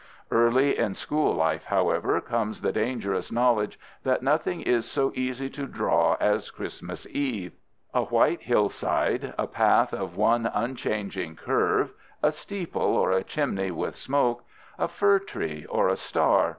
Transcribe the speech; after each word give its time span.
Early 0.31 0.79
in 0.79 0.95
school 0.95 1.31
life, 1.35 1.65
however, 1.65 2.19
comes 2.21 2.61
the 2.61 2.71
dangerous 2.71 3.31
knowledge 3.31 3.79
that 4.01 4.23
nothing 4.23 4.61
is 4.61 4.89
so 4.89 5.11
easy 5.13 5.47
to 5.51 5.67
draw 5.67 6.17
as 6.19 6.49
Christmas 6.49 7.05
Eve: 7.05 7.53
a 7.93 8.05
white 8.05 8.41
hillside, 8.41 9.35
a 9.37 9.45
path 9.45 9.93
of 9.93 10.17
one 10.17 10.49
unchanging 10.55 11.35
curve, 11.35 11.93
a 12.23 12.31
steeple 12.31 12.81
or 12.81 13.11
a 13.11 13.23
chimney 13.23 13.69
with 13.69 13.95
smoke, 13.95 14.43
a 14.79 14.87
fir 14.87 15.19
tree 15.19 15.67
or 15.69 15.87
a 15.87 15.95
star. 15.95 16.49